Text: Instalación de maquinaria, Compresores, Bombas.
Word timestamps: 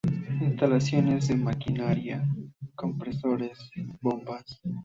Instalación 0.41 1.19
de 1.19 1.35
maquinaria, 1.35 2.25
Compresores, 2.75 3.59
Bombas. 4.01 4.59